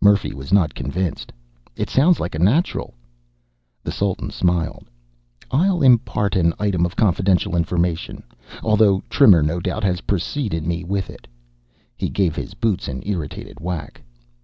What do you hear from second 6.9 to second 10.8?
confidential information although Trimmer no doubt has preceded